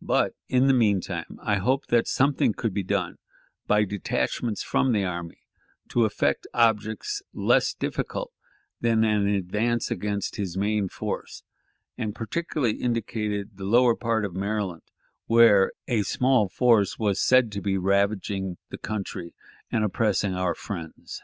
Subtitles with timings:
[0.00, 3.18] But in the mean time I hoped that something could be done
[3.66, 5.40] by detachments from the army
[5.88, 8.32] to effect objects less difficult
[8.80, 11.42] than an advance against his main force,
[11.98, 14.82] and particularly indicated the lower part of Maryland,
[15.26, 19.34] where a small force was said to be ravaging the country
[19.72, 21.22] and oppressing our friends.